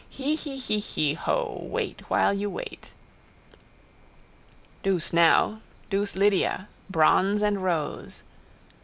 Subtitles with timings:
[0.09, 1.13] Hee hee hee hee.
[1.13, 1.59] Hoh.
[1.61, 2.89] Wait while you wait.
[4.81, 5.61] Douce now.
[5.91, 6.69] Douce Lydia.
[6.89, 8.23] Bronze and rose.